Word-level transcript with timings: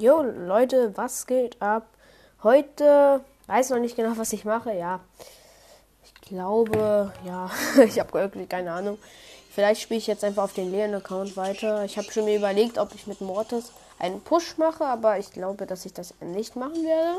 Jo, 0.00 0.22
Leute, 0.22 0.96
was 0.96 1.26
geht 1.26 1.60
ab? 1.60 1.88
Heute 2.44 3.20
weiß 3.48 3.70
noch 3.70 3.80
nicht 3.80 3.96
genau, 3.96 4.12
was 4.16 4.32
ich 4.32 4.44
mache. 4.44 4.72
Ja, 4.72 5.00
ich 6.04 6.14
glaube, 6.28 7.12
ja, 7.26 7.50
ich 7.84 7.98
habe 7.98 8.12
wirklich 8.12 8.48
keine 8.48 8.70
Ahnung. 8.70 8.96
Vielleicht 9.52 9.80
spiele 9.80 9.98
ich 9.98 10.06
jetzt 10.06 10.22
einfach 10.22 10.44
auf 10.44 10.52
den 10.52 10.70
leeren 10.70 10.94
Account 10.94 11.36
weiter. 11.36 11.84
Ich 11.84 11.98
habe 11.98 12.12
schon 12.12 12.26
mir 12.26 12.36
überlegt, 12.36 12.78
ob 12.78 12.94
ich 12.94 13.08
mit 13.08 13.20
Mortis 13.20 13.72
einen 13.98 14.20
Push 14.20 14.56
mache, 14.56 14.84
aber 14.84 15.18
ich 15.18 15.32
glaube, 15.32 15.66
dass 15.66 15.84
ich 15.84 15.94
das 15.94 16.14
nicht 16.20 16.54
machen 16.54 16.84
werde. 16.84 17.18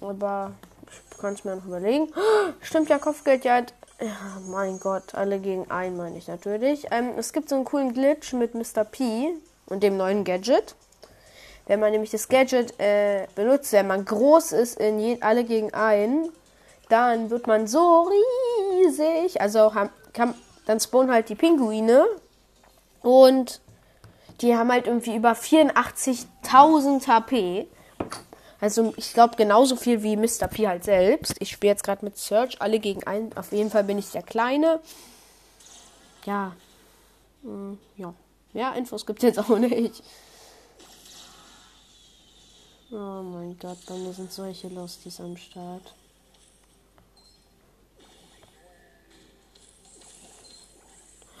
Aber 0.00 0.54
ich 0.90 1.18
kann 1.18 1.34
es 1.34 1.44
mir 1.44 1.54
noch 1.54 1.66
überlegen. 1.66 2.12
Stimmt 2.62 2.88
ja, 2.88 2.98
Kopfgeld 2.98 3.44
ja. 3.44 3.58
Ja, 4.00 4.40
mein 4.48 4.80
Gott, 4.80 5.14
alle 5.14 5.38
gegen 5.38 5.70
einen 5.70 5.96
meine 5.96 6.18
ich 6.18 6.26
natürlich. 6.26 6.88
Ähm, 6.90 7.12
es 7.16 7.32
gibt 7.32 7.48
so 7.48 7.54
einen 7.54 7.64
coolen 7.64 7.94
Glitch 7.94 8.32
mit 8.32 8.56
Mr. 8.56 8.82
P 8.82 9.28
und 9.66 9.84
dem 9.84 9.96
neuen 9.96 10.24
Gadget. 10.24 10.74
Wenn 11.66 11.80
man 11.80 11.90
nämlich 11.90 12.10
das 12.10 12.28
Gadget 12.28 12.78
äh, 12.78 13.26
benutzt, 13.34 13.72
wenn 13.72 13.88
man 13.88 14.04
groß 14.04 14.52
ist 14.52 14.78
in 14.78 15.00
je, 15.00 15.18
alle 15.20 15.44
gegen 15.44 15.74
einen, 15.74 16.30
dann 16.88 17.30
wird 17.30 17.46
man 17.46 17.66
so 17.66 18.08
riesig. 18.82 19.40
Also 19.40 19.72
kann, 20.12 20.34
dann 20.66 20.80
spawnen 20.80 21.10
halt 21.10 21.28
die 21.28 21.34
Pinguine 21.34 22.06
und 23.02 23.60
die 24.40 24.54
haben 24.56 24.70
halt 24.70 24.86
irgendwie 24.86 25.16
über 25.16 25.32
84.000 25.32 27.06
HP. 27.08 27.66
Also 28.60 28.94
ich 28.96 29.12
glaube 29.12 29.36
genauso 29.36 29.76
viel 29.76 30.02
wie 30.02 30.16
Mr. 30.16 30.48
P 30.48 30.66
halt 30.68 30.84
selbst. 30.84 31.34
Ich 31.40 31.50
spiele 31.50 31.72
jetzt 31.72 31.84
gerade 31.84 32.04
mit 32.04 32.16
Search, 32.16 32.60
alle 32.60 32.78
gegen 32.78 33.04
einen. 33.04 33.36
Auf 33.36 33.52
jeden 33.52 33.70
Fall 33.70 33.84
bin 33.84 33.98
ich 33.98 34.10
der 34.10 34.22
Kleine. 34.22 34.80
Ja. 36.24 36.52
Hm, 37.42 37.78
ja. 37.96 38.14
Mehr 38.52 38.74
Infos 38.74 39.04
gibt 39.04 39.22
es 39.22 39.36
jetzt 39.36 39.38
auch 39.38 39.58
nicht. 39.58 40.02
Oh 42.88 43.20
mein 43.20 43.58
Gott, 43.58 43.78
bei 43.86 43.96
mir 43.96 44.12
sind 44.12 44.30
solche 44.30 44.68
Losties 44.68 45.20
am 45.20 45.36
Start. 45.36 45.92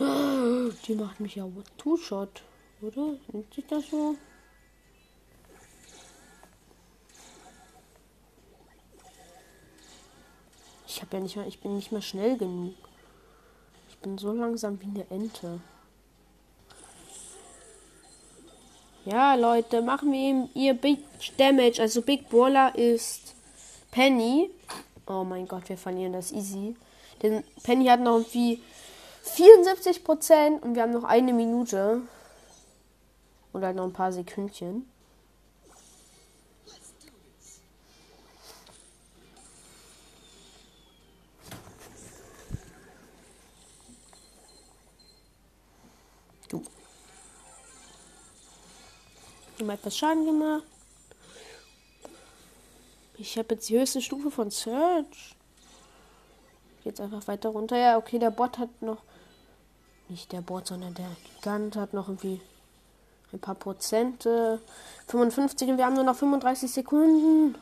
Die 0.00 0.94
macht 0.96 1.20
mich 1.20 1.36
ja 1.36 1.48
Two-Shot, 1.78 2.42
oder? 2.82 3.14
Nimmt 3.32 3.54
sich 3.54 3.64
das 3.68 3.88
so? 3.88 4.16
Ich 10.88 11.00
habe 11.00 11.16
ja 11.16 11.22
nicht 11.22 11.36
mehr, 11.36 11.46
ich 11.46 11.60
bin 11.60 11.76
nicht 11.76 11.92
mehr 11.92 12.02
schnell 12.02 12.36
genug. 12.36 12.74
Ich 13.88 13.98
bin 13.98 14.18
so 14.18 14.32
langsam 14.32 14.80
wie 14.80 14.86
eine 14.86 15.08
Ente. 15.10 15.60
Ja, 19.06 19.36
Leute, 19.36 19.82
machen 19.82 20.10
wir 20.10 20.18
ihm 20.18 20.48
ihr 20.54 20.74
Big 20.74 20.98
Damage. 21.36 21.80
Also 21.80 22.02
Big 22.02 22.28
Brawler 22.28 22.74
ist 22.76 23.36
Penny. 23.92 24.50
Oh 25.06 25.22
mein 25.22 25.46
Gott, 25.46 25.68
wir 25.68 25.78
verlieren 25.78 26.12
das 26.12 26.32
easy. 26.32 26.74
Denn 27.22 27.44
Penny 27.62 27.86
hat 27.86 28.00
noch 28.00 28.16
irgendwie 28.16 28.60
74 29.22 30.02
Prozent 30.02 30.60
und 30.60 30.74
wir 30.74 30.82
haben 30.82 30.92
noch 30.92 31.04
eine 31.04 31.32
Minute. 31.32 32.02
Oder 33.52 33.72
noch 33.72 33.84
ein 33.84 33.92
paar 33.92 34.10
Sekündchen. 34.10 34.90
Ich 49.56 49.62
habe 49.62 49.72
etwas 49.72 49.96
Schaden 49.96 50.26
gemacht. 50.26 50.64
Ich 53.16 53.38
habe 53.38 53.54
jetzt 53.54 53.70
die 53.70 53.78
höchste 53.78 54.02
Stufe 54.02 54.30
von 54.30 54.50
Search. 54.50 55.34
Jetzt 56.84 57.00
einfach 57.00 57.26
weiter 57.26 57.48
runter. 57.48 57.78
Ja, 57.78 57.96
okay, 57.96 58.18
der 58.18 58.30
Bot 58.30 58.58
hat 58.58 58.82
noch. 58.82 58.98
Nicht 60.08 60.30
der 60.32 60.42
Bot, 60.42 60.66
sondern 60.66 60.92
der 60.92 61.08
Gigant 61.36 61.76
hat 61.76 61.94
noch 61.94 62.08
irgendwie 62.08 62.42
ein 63.32 63.40
paar 63.40 63.54
Prozente. 63.54 64.60
55 65.08 65.70
und 65.70 65.78
wir 65.78 65.86
haben 65.86 65.94
nur 65.94 66.04
noch 66.04 66.16
35 66.16 66.70
Sekunden. 66.70 67.54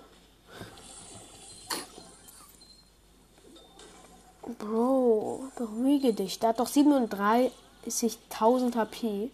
Bro, 4.58 5.44
beruhige 5.56 6.12
dich. 6.12 6.40
Da 6.40 6.48
hat 6.48 6.58
doch 6.58 6.68
37.000 6.68 8.74
HP. 8.74 9.30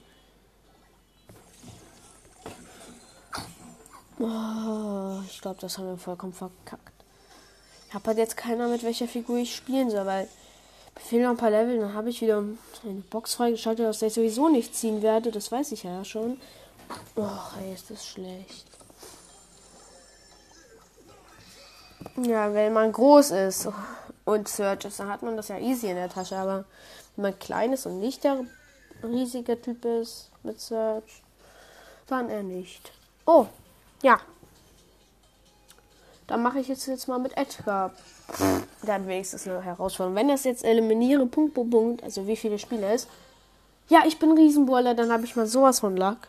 Oh, 4.22 5.22
ich 5.26 5.40
glaube, 5.40 5.58
das 5.60 5.78
haben 5.78 5.88
wir 5.88 5.96
vollkommen 5.96 6.34
verkackt. 6.34 6.92
Ich 7.88 7.94
habe 7.94 8.06
halt 8.08 8.18
jetzt 8.18 8.36
keiner, 8.36 8.68
mit 8.68 8.82
welcher 8.82 9.08
Figur 9.08 9.38
ich 9.38 9.56
spielen 9.56 9.90
soll, 9.90 10.04
weil 10.04 10.28
mir 10.94 11.00
fehlen 11.00 11.22
noch 11.22 11.30
ein 11.30 11.36
paar 11.38 11.50
Level. 11.50 11.80
Dann 11.80 11.94
habe 11.94 12.10
ich 12.10 12.20
wieder 12.20 12.36
eine 12.36 13.00
Box 13.08 13.34
freigeschaltet, 13.34 13.86
aus 13.86 14.00
der 14.00 14.08
ich 14.08 14.14
sowieso 14.14 14.50
nicht 14.50 14.74
ziehen 14.76 15.00
werde. 15.00 15.30
Das 15.30 15.50
weiß 15.50 15.72
ich 15.72 15.84
ja 15.84 16.04
schon. 16.04 16.38
Oh, 17.16 17.28
ey, 17.62 17.72
ist 17.72 17.90
das 17.90 18.06
schlecht. 18.06 18.66
Ja, 22.16 22.52
wenn 22.52 22.74
man 22.74 22.92
groß 22.92 23.30
ist 23.30 23.68
und 24.26 24.48
Search 24.48 24.84
ist, 24.84 25.00
dann 25.00 25.08
hat 25.08 25.22
man 25.22 25.36
das 25.36 25.48
ja 25.48 25.58
easy 25.58 25.88
in 25.88 25.96
der 25.96 26.10
Tasche. 26.10 26.36
Aber 26.36 26.66
wenn 27.16 27.22
man 27.22 27.38
klein 27.38 27.72
ist 27.72 27.86
und 27.86 28.00
nicht 28.00 28.22
der 28.24 28.44
riesige 29.02 29.60
Typ 29.60 29.82
ist 29.86 30.30
mit 30.42 30.60
Search, 30.60 31.22
dann 32.06 32.28
er 32.28 32.42
nicht. 32.42 32.92
Oh, 33.24 33.46
ja. 34.02 34.20
Dann 36.26 36.42
mache 36.42 36.60
ich 36.60 36.68
jetzt, 36.68 36.86
jetzt 36.86 37.08
mal 37.08 37.18
mit 37.18 37.36
Edgar. 37.36 37.92
Hat 38.86 39.06
wenigstens 39.06 39.48
eine 39.48 39.62
Herausforderung. 39.62 40.14
Wenn 40.14 40.28
das 40.28 40.44
jetzt 40.44 40.64
eliminiere, 40.64 41.26
Punkt, 41.26 41.54
Punkt, 41.54 41.70
Punkt, 41.72 42.02
also 42.04 42.26
wie 42.26 42.36
viele 42.36 42.58
Spiele 42.58 42.92
es. 42.92 43.08
Ja, 43.88 44.04
ich 44.06 44.18
bin 44.18 44.30
Riesenballer, 44.32 44.94
dann 44.94 45.10
habe 45.10 45.24
ich 45.24 45.34
mal 45.34 45.46
sowas 45.46 45.80
von 45.80 45.96
Lack. 45.96 46.28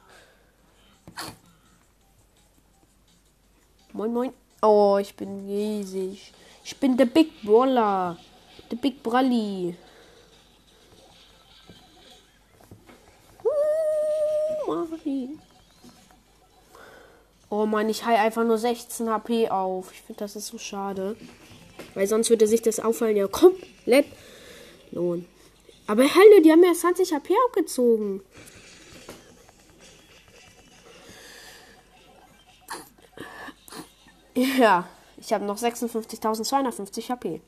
Moin, 3.93 4.11
moin. 4.11 4.33
Oh, 4.61 4.97
ich 4.99 5.15
bin 5.15 5.45
riesig. 5.47 6.33
Ich 6.63 6.79
bin 6.79 6.95
der 6.97 7.05
Big 7.05 7.43
Baller. 7.43 8.17
Der 8.71 8.77
Big 8.77 9.03
Brally. 9.03 9.75
Uh, 14.65 15.38
Oh 17.53 17.66
Mann, 17.66 17.89
ich 17.89 18.06
heile 18.06 18.19
einfach 18.19 18.45
nur 18.45 18.57
16 18.57 19.09
HP 19.09 19.50
auf. 19.50 19.91
Ich 19.91 20.01
finde, 20.03 20.19
das 20.19 20.38
ist 20.38 20.47
so 20.47 20.57
schade. 20.57 21.17
Weil 21.94 22.07
sonst 22.07 22.29
würde 22.29 22.47
sich 22.47 22.62
das 22.62 22.79
Auffallen 22.79 23.17
ja 23.17 23.28
komplett 23.28 24.06
lohnen. 24.91 25.28
Aber 25.85 26.03
Hölle, 26.03 26.41
die 26.41 26.50
haben 26.50 26.63
ja 26.63 26.73
20 26.73 27.13
HP 27.13 27.34
abgezogen. 27.47 28.22
Ja, 34.33 34.88
ich 35.18 35.33
habe 35.33 35.44
noch 35.44 35.57
56.250 35.57 37.09
HP. 37.09 37.41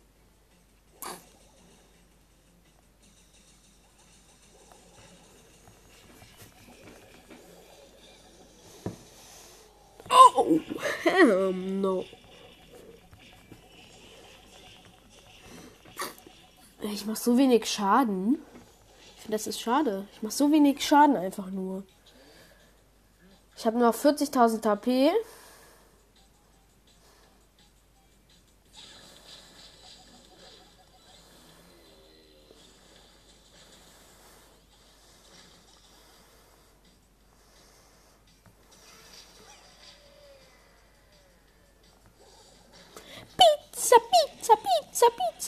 So 17.24 17.38
wenig 17.38 17.66
Schaden. 17.66 18.38
Ich 19.16 19.22
finde, 19.22 19.38
das 19.38 19.48
ist 19.48 19.62
schade. 19.62 20.06
Ich 20.14 20.22
mache 20.22 20.34
so 20.34 20.52
wenig 20.52 20.86
Schaden 20.86 21.16
einfach 21.16 21.50
nur. 21.50 21.84
Ich 23.56 23.66
habe 23.66 23.80
noch 23.80 23.94
40.000 23.94 24.66
HP. 24.68 25.12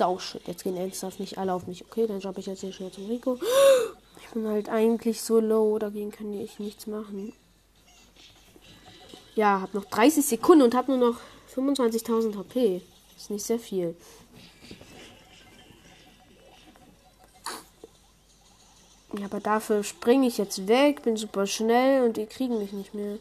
Oh 0.08 0.20
shit, 0.20 0.48
jetzt 0.48 0.64
gehen 0.64 0.78
ernsthaft 0.78 1.20
nicht 1.20 1.38
alle 1.38 1.54
auf 1.54 1.68
mich. 1.68 1.86
Okay, 1.86 2.08
dann 2.08 2.20
jump 2.20 2.38
ich 2.38 2.46
jetzt 2.46 2.62
hier 2.62 2.72
schnell 2.74 2.92
zum 2.92 3.08
Rico. 3.08 3.40
Ich 4.22 4.30
bin 4.30 4.48
halt 4.48 4.70
eigentlich 4.70 5.22
so 5.22 5.40
low, 5.40 5.78
dagegen 5.80 6.12
kann 6.12 6.34
ich 6.34 6.60
nichts 6.60 6.88
machen. 6.88 7.34
Ja, 9.36 9.62
hab 9.62 9.74
noch 9.74 9.86
30 9.86 10.26
Sekunden 10.26 10.64
und 10.64 10.76
hab 10.76 10.88
nur 10.88 10.98
noch 10.98 11.18
25.000 11.56 12.38
HP. 12.38 12.82
Ist 13.18 13.30
nicht 13.30 13.46
sehr 13.46 13.60
viel. 13.60 13.96
Ja, 19.18 19.26
aber 19.26 19.40
dafür 19.40 19.84
springe 19.84 20.28
ich 20.28 20.38
jetzt 20.38 20.68
weg, 20.68 21.04
bin 21.04 21.16
super 21.16 21.48
schnell 21.48 22.04
und 22.04 22.18
die 22.18 22.26
kriegen 22.26 22.58
mich 22.60 22.74
nicht 22.74 22.94
mehr. 22.94 23.18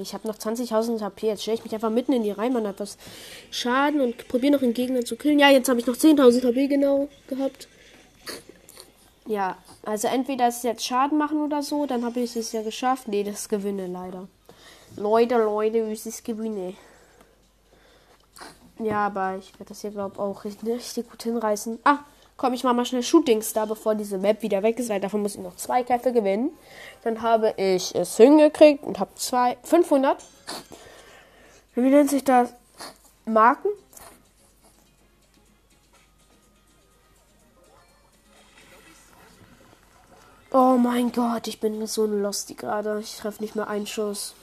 Ich 0.00 0.14
habe 0.14 0.26
noch 0.26 0.36
20.000 0.36 1.00
HP. 1.00 1.28
Jetzt 1.28 1.42
stelle 1.42 1.56
ich 1.56 1.64
mich 1.64 1.74
einfach 1.74 1.90
mitten 1.90 2.12
in 2.12 2.22
die 2.22 2.30
Reihe. 2.30 2.50
Man 2.50 2.66
hat 2.66 2.80
was 2.80 2.98
Schaden 3.50 4.00
und 4.00 4.28
probiere 4.28 4.54
noch 4.54 4.62
einen 4.62 4.74
Gegner 4.74 5.04
zu 5.04 5.16
killen. 5.16 5.38
Ja, 5.38 5.50
jetzt 5.50 5.68
habe 5.68 5.80
ich 5.80 5.86
noch 5.86 5.96
10.000 5.96 6.46
HP 6.46 6.66
genau 6.68 7.08
gehabt. 7.28 7.68
Ja, 9.26 9.56
also 9.84 10.08
entweder 10.08 10.48
ist 10.48 10.64
jetzt 10.64 10.84
Schaden 10.84 11.16
machen 11.16 11.42
oder 11.42 11.62
so, 11.62 11.86
dann 11.86 12.04
habe 12.04 12.20
ich 12.20 12.34
es 12.34 12.52
ja 12.52 12.62
geschafft. 12.62 13.06
Nee, 13.06 13.22
das 13.22 13.48
gewinne 13.48 13.86
leider. 13.86 14.26
Leute, 14.96 15.36
Leute, 15.36 15.78
es 15.78 16.22
gewinne? 16.24 16.74
Ja, 18.78 19.06
aber 19.06 19.36
ich 19.38 19.52
werde 19.54 19.68
das 19.68 19.82
hier, 19.82 19.90
glaube 19.90 20.14
ich, 20.14 20.20
auch 20.20 20.44
richtig 20.44 21.08
gut 21.08 21.22
hinreißen. 21.22 21.78
Ah, 21.84 21.98
komm, 22.40 22.54
ich 22.54 22.64
mache 22.64 22.72
mal 22.72 22.86
schnell 22.86 23.02
Shootings 23.02 23.52
da, 23.52 23.66
bevor 23.66 23.94
diese 23.94 24.16
Map 24.16 24.40
wieder 24.40 24.62
weg 24.62 24.78
ist, 24.78 24.88
weil 24.88 24.98
davon 24.98 25.20
muss 25.20 25.34
ich 25.34 25.42
noch 25.42 25.56
zwei 25.56 25.82
Kämpfe 25.82 26.10
gewinnen. 26.10 26.50
Dann 27.04 27.20
habe 27.20 27.52
ich 27.58 27.94
es 27.94 28.16
hingekriegt 28.16 28.82
und 28.82 28.98
habe 28.98 29.14
zwei, 29.16 29.58
500. 29.62 30.24
Wie 31.74 31.82
nennt 31.82 32.08
sich 32.08 32.24
das? 32.24 32.54
Marken? 33.26 33.68
Oh 40.50 40.78
mein 40.78 41.12
Gott, 41.12 41.46
ich 41.46 41.60
bin 41.60 41.86
so 41.86 42.06
ein 42.06 42.22
Losty 42.22 42.54
gerade. 42.54 43.00
Ich 43.00 43.18
treffe 43.18 43.42
nicht 43.42 43.54
mehr 43.54 43.68
einen 43.68 43.86
Schuss. 43.86 44.34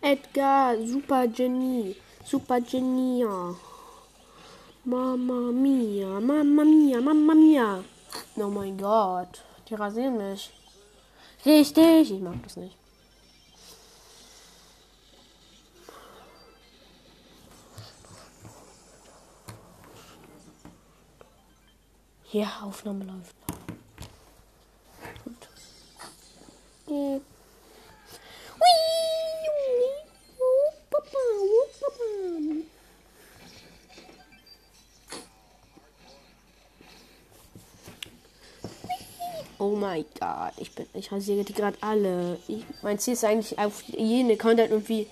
Edgar, 0.00 0.78
super 0.86 1.28
Genie. 1.28 1.94
Super 2.30 2.60
Genia. 2.60 3.56
Mama 4.84 5.50
mia, 5.50 6.20
Mama 6.20 6.64
mia, 6.64 7.00
Mama 7.00 7.34
mia. 7.34 7.82
Oh 8.36 8.46
mein 8.46 8.78
Gott. 8.78 9.42
Die 9.68 9.74
rasieren 9.74 10.16
mich. 10.16 10.52
Richtig, 11.44 12.12
ich 12.12 12.20
mag 12.20 12.40
das 12.44 12.56
nicht. 12.56 12.76
Ja, 22.30 22.60
Aufnahme 22.62 23.06
läuft. 23.06 23.34
Gut. 25.24 25.48
Äh. 26.94 27.29
Oh 39.60 39.76
mein 39.76 40.06
Gott, 40.18 40.54
ich 40.56 40.74
bin, 40.74 40.86
ich 40.94 41.12
rasiere 41.12 41.44
die 41.44 41.52
gerade 41.52 41.76
alle. 41.82 42.38
Ich, 42.48 42.64
mein 42.80 42.98
Ziel 42.98 43.12
ist 43.12 43.26
eigentlich 43.26 43.58
auf 43.58 43.82
jeden 43.82 44.30
Account 44.30 44.58
irgendwie 44.58 45.06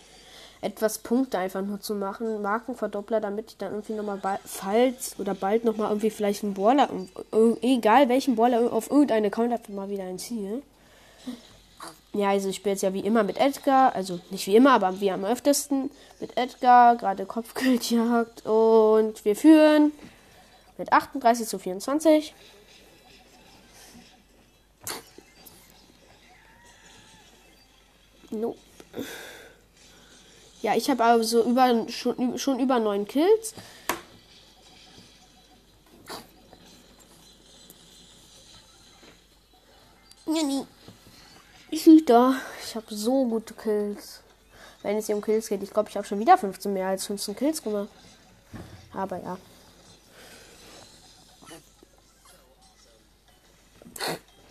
etwas 0.63 1.01
Punkte 1.01 1.37
einfach 1.37 1.61
nur 1.61 1.83
zu 1.83 1.95
machen, 1.95 2.41
Markenverdoppler, 2.41 3.21
damit 3.21 3.51
ich 3.51 3.57
dann 3.59 3.73
irgendwie 3.73 3.93
nochmal 3.93 4.17
bald, 4.17 4.41
falls 4.47 5.17
oder 5.19 5.35
bald 5.35 5.65
nochmal 5.65 5.91
irgendwie 5.91 6.09
vielleicht 6.09 6.45
einen 6.45 6.55
Baller, 6.55 6.89
egal 7.61 8.09
welchen 8.09 8.37
Baller 8.37 8.73
auf 8.73 8.91
irgendeinen 8.91 9.27
Account 9.27 9.69
mal 9.69 9.91
wieder 9.91 10.05
ein 10.05 10.19
Ziel. 10.19 10.63
Ja, 12.15 12.31
also 12.31 12.49
ich 12.49 12.57
spiele 12.57 12.73
jetzt 12.73 12.83
ja 12.83 12.95
wie 12.95 13.01
immer 13.01 13.25
mit 13.25 13.37
Edgar, 13.37 13.95
also 13.95 14.19
nicht 14.31 14.47
wie 14.47 14.57
immer, 14.57 14.73
aber 14.73 14.99
wie 14.99 15.11
am 15.11 15.27
öftesten 15.27 15.91
mit 16.21 16.39
Edgar, 16.39 16.97
gerade 16.97 17.27
Kopfgeldjagd 17.27 18.47
und 18.47 19.27
wir 19.27 19.37
führen 19.37 19.93
mit 20.79 20.91
38 20.91 21.47
zu 21.47 21.59
24. 21.59 22.33
Nope. 28.31 28.59
Ja, 30.61 30.75
ich 30.75 30.91
habe 30.91 31.05
also 31.05 31.45
über, 31.45 31.87
schon, 31.89 32.39
schon 32.39 32.59
über 32.59 32.79
neun 32.81 33.07
Kills. 33.07 33.55
Ja, 40.27 40.43
nie. 40.43 40.67
Ich 41.71 41.85
bin 41.85 42.05
da. 42.05 42.35
Ich 42.65 42.75
habe 42.75 42.87
so 42.95 43.25
gute 43.27 43.55
Kills. 43.55 44.21
Wenn 44.83 44.97
es 44.97 45.07
hier 45.07 45.17
um 45.17 45.23
Kills 45.23 45.49
geht. 45.49 45.63
Ich 45.63 45.71
glaube, 45.71 45.89
ich 45.89 45.97
habe 45.97 46.07
schon 46.07 46.19
wieder 46.19 46.37
15 46.37 46.73
mehr 46.73 46.89
als 46.89 47.07
15 47.07 47.37
Kills 47.37 47.63
gemacht. 47.63 47.89
Aber 48.93 49.23
ja. 49.23 49.39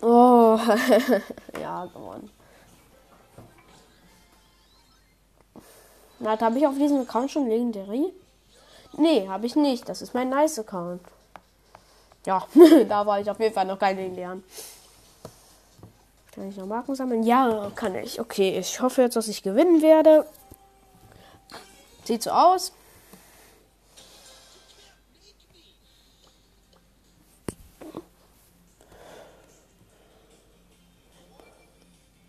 Oh. 0.01 0.57
ja, 1.61 1.85
gewonnen. 1.85 2.29
Na, 6.19 6.39
habe 6.39 6.57
ich 6.57 6.67
auf 6.67 6.75
diesem 6.75 7.01
Account 7.01 7.31
schon 7.31 7.47
Legendary? 7.47 8.11
Nee, 8.97 9.27
habe 9.27 9.45
ich 9.45 9.55
nicht. 9.55 9.87
Das 9.87 10.01
ist 10.01 10.13
mein 10.13 10.29
Nice-Account. 10.29 11.01
Ja, 12.25 12.45
da 12.89 13.05
war 13.05 13.19
ich 13.19 13.29
auf 13.29 13.39
jeden 13.39 13.53
Fall 13.53 13.65
noch 13.65 13.79
kein 13.79 13.95
Legendären. 13.95 14.43
Kann 16.31 16.49
ich 16.49 16.57
noch 16.57 16.65
Marken 16.65 16.95
sammeln? 16.95 17.23
Ja, 17.23 17.71
kann 17.75 17.95
ich. 17.95 18.19
Okay, 18.19 18.57
ich 18.57 18.79
hoffe 18.81 19.01
jetzt, 19.01 19.15
dass 19.15 19.27
ich 19.27 19.43
gewinnen 19.43 19.81
werde. 19.81 20.25
Sieht 22.03 22.23
so 22.23 22.31
aus. 22.31 22.71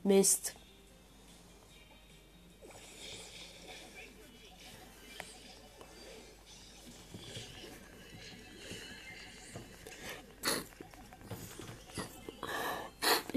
Mist. 0.02 0.57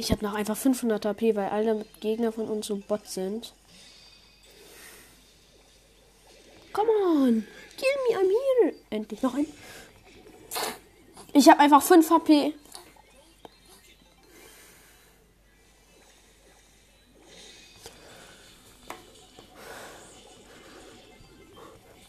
Ich 0.01 0.11
habe 0.11 0.25
noch 0.25 0.33
einfach 0.33 0.57
500 0.57 1.05
HP, 1.05 1.35
weil 1.35 1.49
alle 1.49 1.85
Gegner 1.99 2.31
von 2.31 2.47
uns 2.49 2.65
so 2.65 2.77
Bots 2.77 3.13
sind. 3.13 3.53
Come 6.73 6.89
on! 6.89 7.47
Kill 7.77 7.87
me, 8.09 8.17
I'm 8.17 8.27
here! 8.27 8.73
Endlich 8.89 9.21
noch 9.21 9.35
ein. 9.35 9.45
Ich 11.33 11.47
habe 11.47 11.59
einfach 11.59 11.83
5 11.83 12.09
HP. 12.09 12.55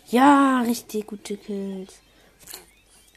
Ja, 0.09 0.63
richtig 0.63 1.09
gute 1.09 1.37
Kills. 1.37 1.93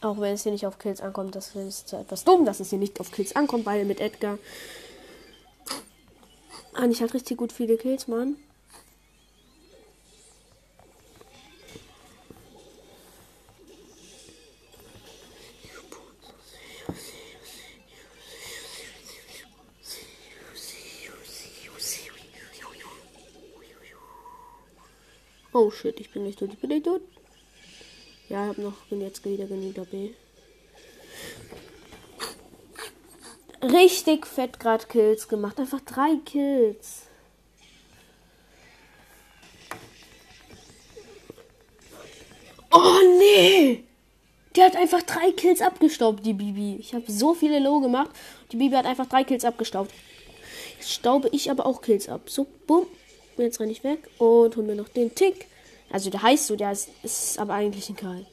Auch 0.02 0.20
wenn 0.20 0.34
es 0.34 0.44
hier 0.44 0.52
nicht 0.52 0.68
auf 0.68 0.78
Kills 0.78 1.02
ankommt, 1.02 1.36
das 1.36 1.56
ist 1.56 1.92
etwas 1.94 2.24
dumm, 2.24 2.46
dass 2.46 2.60
es 2.60 2.70
hier 2.70 2.80
nicht 2.80 3.00
auf 3.00 3.12
Kills 3.12 3.36
ankommt, 3.36 3.66
weil 3.66 3.86
mit 3.86 4.00
Edgar. 4.00 4.38
Ah, 6.74 6.86
ich 6.86 7.02
hatte 7.02 7.16
richtig 7.16 7.38
gut 7.38 7.52
viele 7.52 7.78
Kills, 7.78 8.08
Mann. 8.08 8.36
Oh 25.58 25.72
shit, 25.72 25.98
ich 26.02 26.12
bin 26.12 26.24
nicht 26.24 26.38
tot, 26.40 26.52
ich 26.52 26.60
bin 26.60 26.70
nicht 26.70 26.84
tot. 26.86 27.02
Ja, 28.36 28.48
hab 28.48 28.58
noch, 28.58 28.74
jetzt 28.90 29.24
wieder 29.24 29.46
genug 29.46 29.76
dabei. 29.76 30.10
Richtig 33.62 34.28
fett 34.28 34.60
grad 34.60 34.90
Kills 34.90 35.30
gemacht. 35.30 35.58
Einfach 35.58 35.80
drei 35.80 36.18
Kills. 36.26 37.04
Oh 42.74 43.00
nee! 43.20 43.86
Der 44.58 44.66
hat 44.66 44.76
einfach 44.76 45.04
drei 45.04 45.32
Kills 45.32 45.62
abgestaubt, 45.62 46.26
die 46.26 46.34
Bibi. 46.34 46.76
Ich 46.76 46.94
habe 46.94 47.10
so 47.10 47.34
viele 47.36 47.60
Low 47.60 47.80
gemacht. 47.80 48.10
Die 48.52 48.58
Bibi 48.58 48.76
hat 48.76 48.86
einfach 48.86 49.06
drei 49.06 49.24
Kills 49.24 49.46
abgestaubt. 49.46 49.94
Jetzt 50.78 50.92
staube 50.92 51.30
ich 51.32 51.50
aber 51.50 51.66
auch 51.66 51.82
Kills 51.82 52.10
ab. 52.10 52.30
So, 52.30 52.48
bumm. 52.68 52.86
Jetzt 53.38 53.62
renne 53.62 53.72
ich 53.72 53.86
weg 53.86 54.10
und 54.18 54.58
hol 54.58 54.64
mir 54.66 54.76
noch 54.76 54.90
den 54.90 55.16
Tick. 55.16 55.48
Also 55.96 56.10
der 56.10 56.24
heißt 56.24 56.48
so, 56.48 56.58
der 56.58 56.74
ist, 56.74 56.90
ist 57.04 57.40
aber 57.40 57.54
eigentlich 57.54 57.88
ein 57.88 57.96
Karl. 57.96 58.26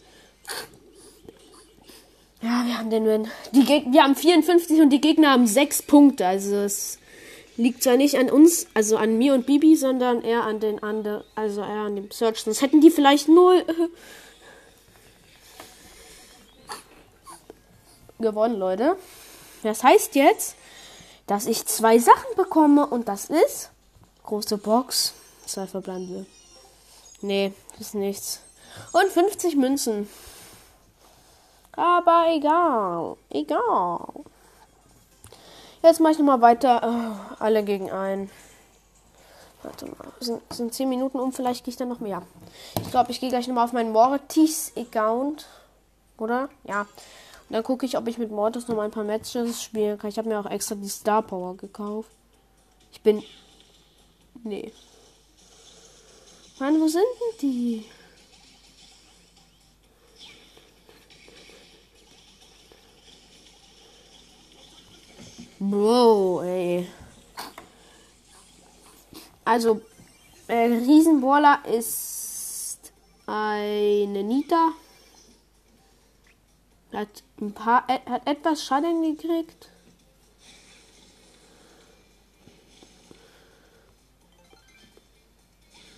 Ja, 2.41 2.65
wir 2.67 2.77
haben 2.77 2.91
den 2.91 3.07
Win. 3.07 3.29
Die 3.53 3.65
Geg 3.65 3.85
wir 3.93 4.03
haben 4.03 4.17
54 4.17 4.81
und 4.81 4.91
die 4.91 5.01
Gegner 5.01 5.31
haben 5.31 5.47
6 5.47 5.83
Punkte. 5.83 6.27
Also 6.27 6.57
es 6.57 6.99
liegt 7.57 7.85
zwar 7.85 7.97
nicht 7.97 8.19
an 8.19 8.33
uns, 8.33 8.67
also 8.75 8.97
an 8.97 9.17
mir 9.17 9.33
und 9.33 9.47
Bibi, 9.47 9.77
sondern 9.77 10.23
eher 10.23 10.43
an 10.43 10.59
den 10.59 10.83
anderen, 10.83 11.23
also 11.37 11.61
eher 11.61 11.83
an 11.83 11.95
dem 11.95 12.11
Search. 12.11 12.43
Sonst 12.43 12.63
hätten 12.63 12.81
die 12.81 12.91
vielleicht 12.91 13.29
null 13.29 13.65
gewonnen, 18.19 18.59
Leute. 18.59 18.97
Das 19.63 19.85
heißt 19.85 20.17
jetzt, 20.17 20.57
dass 21.29 21.47
ich 21.47 21.65
zwei 21.67 22.01
Sachen 22.01 22.35
bekomme 22.35 22.89
und 22.89 23.07
das 23.07 23.27
ist 23.27 23.71
große 24.25 24.59
Box, 24.59 25.15
zwei 25.47 25.69
verbleibende. 25.69 26.27
Nee, 27.23 27.53
ist 27.79 27.95
nichts. 27.95 28.41
Und 28.93 29.11
50 29.11 29.57
Münzen. 29.57 30.09
Aber 31.73 32.27
egal, 32.31 33.17
egal. 33.31 34.25
Jetzt 35.83 36.01
mache 36.01 36.13
ich 36.13 36.19
nochmal 36.19 36.41
weiter. 36.41 36.81
Oh, 36.85 37.35
alle 37.43 37.65
gegen 37.65 37.91
ein. 37.91 38.31
Warte 39.63 39.87
mal, 39.87 40.13
sind, 40.21 40.43
sind 40.53 40.75
10 40.75 40.89
Minuten 40.89 41.19
um, 41.19 41.33
vielleicht 41.33 41.65
gehe 41.65 41.71
ich 41.73 41.77
dann 41.77 41.89
noch 41.89 42.01
mehr. 42.01 42.23
Ich 42.81 42.91
glaube, 42.91 43.13
ich 43.13 43.21
gehe 43.21 43.31
gleich 43.31 43.47
nochmal 43.47 43.65
auf 43.65 43.73
meinen 43.73 43.93
Mortis-Account. 43.93 45.47
Oder? 46.19 46.49
Ja. 46.65 46.83
Und 46.83 46.89
dann 47.51 47.63
gucke 47.63 47.87
ich, 47.87 47.97
ob 47.97 48.07
ich 48.09 48.19
mit 48.19 48.31
Mortis 48.31 48.69
nochmal 48.69 48.87
ein 48.87 48.91
paar 48.91 49.05
Matches 49.05 49.63
spielen 49.63 49.99
kann. 49.99 50.11
Ich 50.11 50.19
habe 50.19 50.29
mir 50.29 50.41
auch 50.41 50.51
extra 50.51 50.75
die 50.75 50.89
Star 50.89 51.23
Power 51.23 51.57
gekauft. 51.57 52.11
Ich 52.93 53.01
bin. 53.03 53.23
Nee. 54.43 54.73
Mann, 56.63 56.81
wo 56.81 56.87
sind 56.87 57.03
denn 57.19 57.39
die? 57.41 57.85
Bro, 65.59 66.43
ey. 66.45 66.87
Also, 69.45 69.81
äh, 70.47 70.67
Riesenbohrer 70.67 71.65
ist 71.67 72.93
eine 73.27 74.23
Nita. 74.23 74.71
Hat 76.93 77.25
ein 77.41 77.53
paar, 77.53 77.89
hat 77.89 78.25
etwas 78.29 78.65
Schaden 78.65 79.03
gekriegt. 79.03 79.72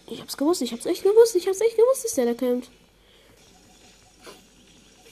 Ich 0.07 0.21
hab's 0.21 0.37
gewusst, 0.37 0.63
ich 0.63 0.73
hab's 0.73 0.87
echt 0.87 1.03
gewusst, 1.03 1.35
ich 1.35 1.49
hab's 1.49 1.61
echt 1.61 1.77
gewusst, 1.77 2.05
dass 2.05 2.15
der 2.15 2.27
da 2.27 2.35
kommt. 2.35 2.69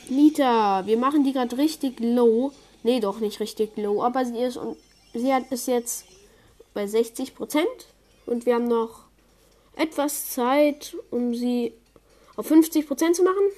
Nita, 0.09 0.85
wir 0.87 0.99
machen 0.99 1.25
die 1.25 1.33
gerade 1.33 1.57
richtig 1.57 2.01
low. 2.01 2.53
Nee, 2.83 3.01
doch 3.01 3.21
nicht 3.21 3.41
richtig 3.41 3.77
low, 3.77 4.03
aber 4.03 4.25
sie 4.25 4.39
ist 4.39 4.57
und 4.57 4.77
sie 5.15 5.33
hat 5.33 5.51
ist 5.51 5.69
jetzt 5.69 6.05
bei 6.75 6.87
60 6.87 7.35
Prozent 7.35 7.67
und 8.27 8.45
wir 8.47 8.55
haben 8.55 8.69
noch 8.69 9.05
etwas 9.77 10.31
Zeit, 10.31 10.97
um 11.11 11.35
sie 11.35 11.73
auf 12.37 12.47
50 12.47 12.87
Prozent 12.87 13.17
zu 13.17 13.23
machen. 13.23 13.51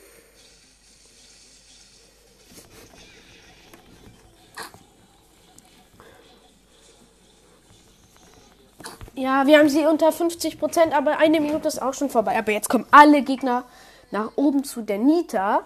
Ja, 9.16 9.46
wir 9.46 9.58
haben 9.58 9.68
sie 9.68 9.86
unter 9.86 10.10
50 10.10 10.58
Prozent, 10.58 10.92
aber 10.92 11.18
eine 11.18 11.40
Minute 11.40 11.68
ist 11.68 11.80
auch 11.80 11.94
schon 11.94 12.10
vorbei. 12.10 12.36
Aber 12.36 12.50
jetzt 12.50 12.68
kommen 12.68 12.86
alle 12.90 13.22
Gegner 13.22 13.64
nach 14.10 14.32
oben 14.34 14.64
zu 14.64 14.82
der 14.82 14.98
Nita. 14.98 15.64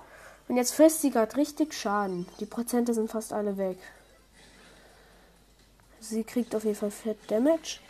Und 0.49 0.57
jetzt 0.57 0.75
frisst 0.75 1.01
sie 1.01 1.11
gerade 1.11 1.35
richtig 1.37 1.73
Schaden. 1.73 2.27
Die 2.41 2.47
Prozente 2.47 2.93
sind 2.93 3.11
fast 3.11 3.33
alle 3.33 3.57
weg. 3.57 3.79
Sie 6.01 6.25
kriegt 6.25 6.55
auf 6.55 6.65
jeden 6.65 6.77
Fall 6.77 6.91
Fett 6.91 7.19
Damage. 7.29 7.81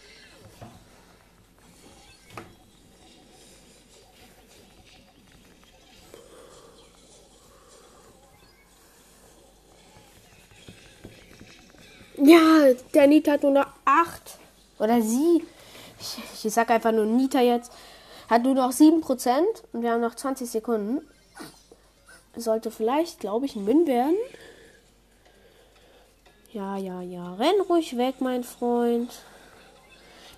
Ja, 12.17 12.73
der 12.95 13.07
Nita 13.07 13.33
hat 13.33 13.43
nur 13.43 13.53
noch 13.53 13.67
8. 13.85 14.39
Oder 14.79 15.03
sie. 15.03 15.45
Ich, 16.01 16.45
ich 16.45 16.53
sag 16.53 16.71
einfach 16.71 16.93
nur 16.93 17.07
Nita 17.07 17.41
jetzt. 17.41 17.73
Hat 18.29 18.43
nur 18.43 18.55
noch 18.55 18.73
7% 18.73 19.43
und 19.73 19.83
wir 19.83 19.93
haben 19.93 20.01
noch 20.01 20.15
20 20.15 20.49
Sekunden. 20.49 21.07
Sollte 22.37 22.71
vielleicht, 22.71 23.21
glaube 23.21 23.47
ich, 23.47 23.57
ein 23.57 23.67
Win 23.67 23.87
werden. 23.87 24.17
Ja, 26.53 26.77
ja, 26.77 27.01
ja. 27.01 27.35
Renn 27.35 27.61
ruhig 27.69 27.97
weg, 27.97 28.17
mein 28.21 28.45
Freund. 28.45 29.13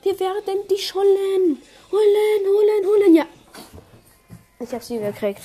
Wir 0.03 0.19
werden 0.19 0.67
dich 0.69 0.95
holen. 0.95 1.61
Holen, 1.93 2.47
holen, 2.47 2.87
holen. 2.87 3.15
Ja. 3.15 3.27
Ich 4.59 4.73
habe 4.73 4.85
sie 4.85 4.99
gekriegt. 4.99 5.43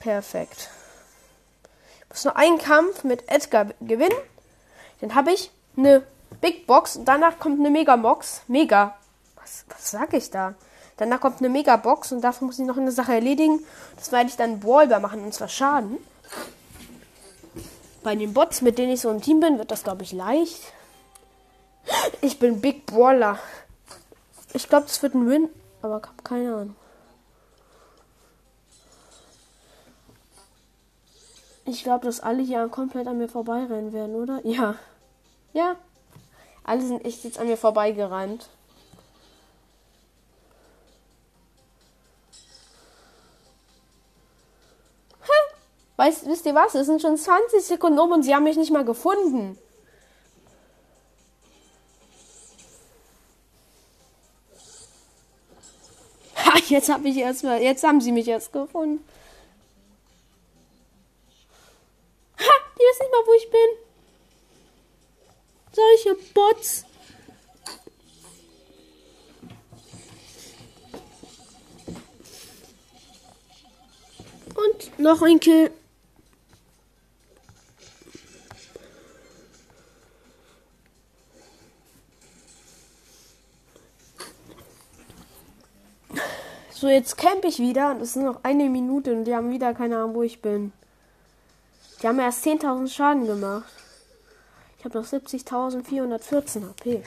Perfekt. 0.00 0.70
Ich 2.00 2.08
muss 2.10 2.24
nur 2.24 2.36
einen 2.36 2.58
Kampf 2.58 3.04
mit 3.04 3.28
Edgar 3.28 3.70
gewinnen. 3.80 4.16
Dann 5.00 5.14
habe 5.14 5.32
ich 5.32 5.50
eine 5.76 6.06
Big 6.40 6.66
Box. 6.66 6.96
Und 6.96 7.06
danach 7.06 7.38
kommt 7.38 7.60
eine 7.60 7.70
Mega 7.70 7.96
Box. 7.96 8.42
Mega. 8.48 8.96
Was, 9.36 9.64
was 9.68 9.90
sag 9.90 10.12
ich 10.14 10.30
da? 10.30 10.54
Danach 10.96 11.20
kommt 11.20 11.40
eine 11.40 11.48
Mega 11.48 11.76
Box 11.76 12.12
und 12.12 12.20
dafür 12.20 12.46
muss 12.46 12.58
ich 12.58 12.66
noch 12.66 12.76
eine 12.76 12.92
Sache 12.92 13.14
erledigen. 13.14 13.64
Das 13.96 14.12
werde 14.12 14.28
ich 14.28 14.36
dann 14.36 14.60
Brawlbar 14.60 15.00
machen 15.00 15.24
und 15.24 15.34
zwar 15.34 15.48
Schaden. 15.48 15.98
Bei 18.02 18.14
den 18.14 18.32
Bots, 18.32 18.62
mit 18.62 18.78
denen 18.78 18.92
ich 18.92 19.00
so 19.00 19.10
im 19.10 19.20
Team 19.20 19.40
bin, 19.40 19.58
wird 19.58 19.70
das 19.70 19.82
glaube 19.82 20.02
ich 20.02 20.12
leicht. 20.12 20.60
Ich 22.20 22.38
bin 22.38 22.60
Big 22.60 22.86
Brawler. 22.86 23.38
Ich 24.52 24.68
glaube, 24.68 24.86
das 24.86 25.02
wird 25.02 25.14
ein 25.14 25.28
Win, 25.28 25.48
aber 25.82 25.98
ich 25.98 26.06
habe 26.06 26.22
keine 26.22 26.54
Ahnung. 26.54 26.76
Ich 31.66 31.82
glaube, 31.82 32.04
dass 32.04 32.20
alle 32.20 32.42
hier 32.42 32.68
komplett 32.68 33.06
an 33.06 33.18
mir 33.18 33.28
vorbeirennen 33.28 33.92
werden, 33.92 34.14
oder? 34.14 34.40
Ja. 34.44 34.76
Ja. 35.52 35.76
Alle 36.64 36.80
sind 36.80 37.04
echt 37.04 37.24
jetzt 37.24 37.38
an 37.38 37.46
mir 37.46 37.58
vorbeigerannt. 37.58 38.48
Weißt, 45.96 46.26
wisst 46.26 46.44
ihr 46.44 46.54
was? 46.54 46.74
Es 46.74 46.86
sind 46.86 47.00
schon 47.00 47.16
20 47.16 47.62
Sekunden 47.62 47.98
um 47.98 48.10
und 48.10 48.24
sie 48.24 48.34
haben 48.34 48.44
mich 48.44 48.56
nicht 48.56 48.72
mal 48.72 48.84
gefunden. 48.84 49.56
Ha, 56.36 56.58
jetzt 56.68 56.88
habe 56.88 57.08
ich 57.08 57.16
erst 57.16 57.44
mal, 57.44 57.62
jetzt 57.62 57.84
haben 57.84 58.00
sie 58.00 58.10
mich 58.10 58.26
erst 58.26 58.52
gefunden. 58.52 59.04
Ha, 62.38 62.52
die 62.74 62.80
wissen 62.80 63.02
nicht 63.02 63.12
mal, 63.12 63.26
wo 63.26 63.32
ich 63.34 63.50
bin. 63.50 63.93
Solche 65.74 66.16
Bots. 66.32 66.84
Und 74.54 74.98
noch 75.00 75.20
ein 75.22 75.40
Kill. 75.40 75.72
So, 86.70 86.88
jetzt 86.88 87.16
camp 87.16 87.44
ich 87.44 87.58
wieder 87.58 87.90
und 87.90 88.02
es 88.02 88.10
ist 88.10 88.16
noch 88.16 88.44
eine 88.44 88.68
Minute 88.68 89.12
und 89.12 89.24
die 89.24 89.34
haben 89.34 89.50
wieder 89.50 89.74
keine 89.74 89.96
Ahnung, 89.96 90.14
wo 90.14 90.22
ich 90.22 90.40
bin. 90.40 90.72
Die 92.00 92.06
haben 92.06 92.18
erst 92.18 92.44
10.000 92.44 92.88
Schaden 92.88 93.26
gemacht. 93.26 93.73
Ich 94.84 94.86
habe 94.86 94.98
noch 94.98 95.06
70.414 95.06 96.68
HP. 96.68 97.02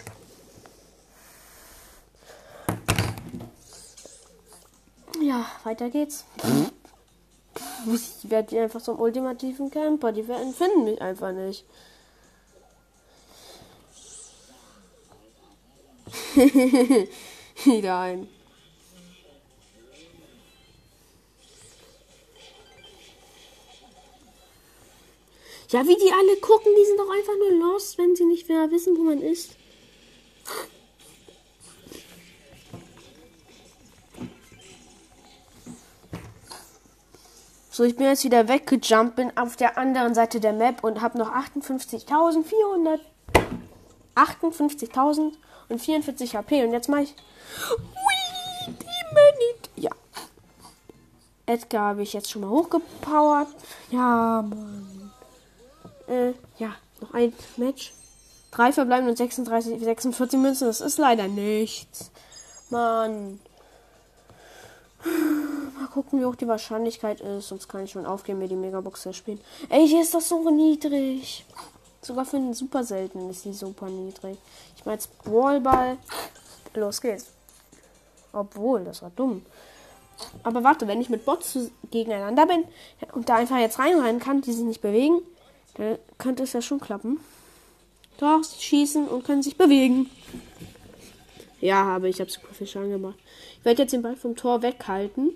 Ja, 5.22 5.46
weiter 5.64 5.92
geht's. 5.92 6.26
Ich 7.86 8.32
werde 8.32 8.50
die 8.50 8.58
einfach 8.58 8.82
zum 8.82 9.00
ultimativen 9.00 9.70
Camper. 9.70 10.12
Die 10.12 10.28
werden 10.28 10.56
finden 10.56 10.86
mich 10.86 11.00
einfach 11.00 11.32
nicht. 11.34 11.66
Wieder 17.64 18.00
ein. 18.00 18.28
Ja, 25.70 25.86
wie 25.86 25.96
die 25.96 26.12
alle 26.12 26.38
gucken, 26.38 26.72
die 26.78 26.86
sind 26.86 26.98
doch 26.98 27.10
einfach 27.10 27.34
nur 27.38 27.72
lost, 27.72 27.98
wenn 27.98 28.16
sie 28.16 28.26
nicht 28.26 28.48
mehr 28.48 28.72
wissen, 28.72 28.98
wo 28.98 29.02
man 29.02 29.22
ist. 29.22 29.58
So, 37.70 37.84
ich 37.84 37.96
bin 37.96 38.08
jetzt 38.08 38.24
wieder 38.24 38.48
weggejumpt, 38.48 39.18
bin 39.18 39.38
auf 39.38 39.56
der 39.56 39.78
anderen 39.78 40.16
Seite 40.16 40.40
der 40.40 40.54
Map 40.54 40.84
und 40.84 41.02
habe 41.02 41.18
noch 41.18 41.32
58.400 41.32 43.00
58.000 44.16 45.34
und 45.70 45.80
44 45.80 46.36
HP 46.36 46.64
und 46.64 46.72
jetzt 46.72 46.90
mache 46.90 47.04
ich 47.04 47.16
Wii, 49.14 49.62
die 49.76 49.82
Ja. 49.82 49.92
Edgar 51.46 51.90
habe 51.90 52.02
ich 52.02 52.14
jetzt 52.14 52.32
schon 52.32 52.42
mal 52.42 52.50
hochgepowert. 52.50 53.50
Ja, 53.92 54.44
Mann. 54.50 54.97
Äh, 56.08 56.34
ja, 56.58 56.76
Noch 57.02 57.14
ein 57.14 57.34
Match. 57.58 57.94
Drei 58.52 58.72
verbleiben 58.72 59.08
und 59.08 59.18
36, 59.18 59.80
46 59.84 60.40
Münzen. 60.40 60.68
Das 60.68 60.82
ist 60.82 60.98
leider 60.98 61.28
nichts. 61.28 62.12
Mann. 62.70 63.40
Mal 65.04 65.88
gucken, 65.94 66.20
wie 66.20 66.26
hoch 66.26 66.36
die 66.36 66.48
Wahrscheinlichkeit 66.48 67.22
ist. 67.22 67.50
Sonst 67.50 67.68
kann 67.68 67.84
ich 67.84 67.92
schon 67.92 68.06
aufgeben, 68.06 68.40
mir 68.40 68.48
die 68.48 68.56
Megabox 68.56 69.04
zu 69.04 69.14
spielen. 69.14 69.40
Ey, 69.70 69.88
hier 69.88 70.02
ist 70.02 70.14
das 70.14 70.30
so 70.30 70.50
niedrig. 70.50 71.46
Sogar 72.02 72.26
für 72.26 72.38
einen 72.38 72.54
super 72.54 72.84
selten 72.84 73.30
ist 73.30 73.46
die 73.46 73.54
super 73.54 73.88
niedrig. 73.90 74.38
Ich 74.76 74.86
meine 74.86 74.96
jetzt 74.96 75.24
Ballball. 75.24 75.98
Los 76.74 77.02
geht's. 77.02 77.28
Obwohl, 78.32 78.84
das 78.84 79.02
war 79.02 79.12
dumm. 79.16 79.46
Aber 80.44 80.64
warte, 80.64 80.88
wenn 80.88 81.02
ich 81.02 81.10
mit 81.10 81.26
Bots 81.26 81.58
gegeneinander 81.92 82.46
bin 82.46 82.64
und 83.14 83.30
da 83.30 83.36
einfach 83.36 83.58
jetzt 83.58 83.80
reinrennen 83.80 84.20
kann, 84.20 84.42
die 84.42 84.54
sich 84.54 84.66
nicht 84.66 84.82
bewegen, 84.82 85.22
dann 85.78 85.98
könnte 86.18 86.44
es 86.44 86.54
ja 86.54 86.62
schon 86.62 86.80
klappen. 86.80 87.20
Doch, 88.20 88.44
sie 88.44 88.62
schießen 88.62 89.08
und 89.08 89.24
können 89.24 89.44
sich 89.44 89.58
bewegen. 89.58 90.10
Ja, 91.62 91.86
habe 91.86 92.10
ich. 92.10 92.20
habe 92.20 92.30
super 92.30 92.54
viel 92.54 92.68
Schaden 92.68 92.92
gemacht. 92.92 93.18
Ich 93.60 93.66
werde 93.66 93.84
jetzt 93.84 93.92
den 93.92 94.02
Ball 94.02 94.16
vom 94.16 94.36
Tor 94.36 94.62
weghalten. 94.62 95.32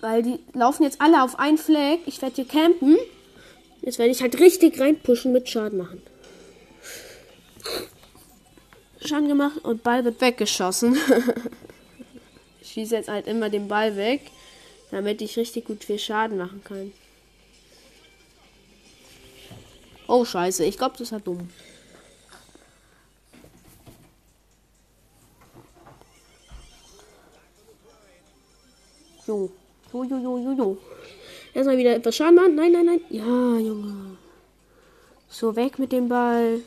Weil 0.00 0.22
die 0.22 0.38
laufen 0.54 0.84
jetzt 0.84 1.00
alle 1.00 1.22
auf 1.22 1.38
einen 1.38 1.58
Flag. 1.58 1.98
Ich 2.06 2.22
werde 2.22 2.36
hier 2.36 2.46
campen. 2.46 2.96
Jetzt 3.82 3.98
werde 3.98 4.12
ich 4.12 4.22
halt 4.22 4.38
richtig 4.38 4.80
reinpushen 4.80 5.32
mit 5.32 5.48
Schaden 5.48 5.78
machen. 5.78 6.02
Schaden 9.04 9.28
gemacht 9.28 9.58
und 9.64 9.82
Ball 9.82 10.04
wird 10.04 10.20
weggeschossen. 10.20 10.96
ich 12.60 12.72
schieße 12.72 12.96
jetzt 12.96 13.08
halt 13.08 13.26
immer 13.26 13.48
den 13.48 13.68
Ball 13.68 13.96
weg, 13.96 14.30
damit 14.90 15.22
ich 15.22 15.36
richtig 15.36 15.66
gut 15.66 15.84
viel 15.84 15.98
Schaden 15.98 16.38
machen 16.38 16.62
kann. 16.64 16.92
Oh 20.06 20.24
scheiße, 20.24 20.64
ich 20.64 20.76
glaube, 20.76 20.96
das 20.98 21.12
war 21.12 21.20
dumm. 21.20 21.48
Jo. 29.26 29.50
Jo, 29.92 30.04
jo, 30.04 30.16
jo, 30.18 30.38
jo, 30.38 30.52
jo. 30.52 30.78
Erstmal 31.54 31.78
wieder 31.78 31.94
etwas 31.94 32.16
Schaden 32.16 32.34
machen. 32.34 32.54
Nein, 32.56 32.72
nein, 32.72 32.86
nein. 32.86 33.00
Ja, 33.10 33.24
Junge. 33.24 34.16
So, 35.28 35.54
weg 35.54 35.78
mit 35.78 35.92
dem 35.92 36.08
Ball. 36.08 36.60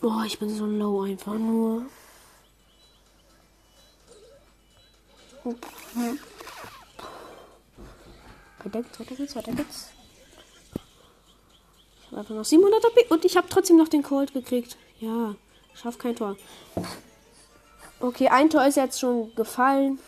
Boah, 0.00 0.24
ich 0.24 0.38
bin 0.38 0.48
so 0.48 0.64
low 0.64 1.02
einfach 1.02 1.34
nur. 1.34 1.86
Weiter 5.44 5.58
geht's, 8.82 9.00
weiter 9.00 9.14
geht's, 9.14 9.36
weiter 9.36 9.52
geht's. 9.52 9.88
Ich 11.98 12.06
habe 12.06 12.18
einfach 12.18 12.34
noch 12.34 12.44
700 12.44 12.84
AP 12.84 13.10
und 13.10 13.24
ich 13.24 13.36
habe 13.36 13.48
trotzdem 13.48 13.76
noch 13.76 13.88
den 13.88 14.02
Cold 14.02 14.32
gekriegt. 14.32 14.76
Ja, 14.98 15.34
schaff 15.74 15.98
kein 15.98 16.16
Tor. 16.16 16.36
Okay, 18.00 18.28
ein 18.28 18.50
Tor 18.50 18.66
ist 18.66 18.76
jetzt 18.76 19.00
schon 19.00 19.34
gefallen. 19.34 19.98